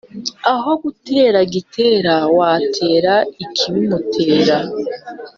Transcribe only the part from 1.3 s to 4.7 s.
Gitera watera ikibimutera.